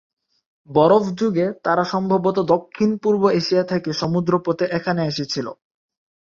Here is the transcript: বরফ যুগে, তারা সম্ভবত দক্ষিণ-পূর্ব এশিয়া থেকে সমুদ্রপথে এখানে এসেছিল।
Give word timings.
বরফ 0.69 1.03
যুগে, 1.19 1.47
তারা 1.65 1.83
সম্ভবত 1.93 2.37
দক্ষিণ-পূর্ব 2.53 3.23
এশিয়া 3.39 3.63
থেকে 3.63 3.89
সমুদ্রপথে 3.93 4.65
এখানে 4.77 5.01
এসেছিল। 5.07 5.47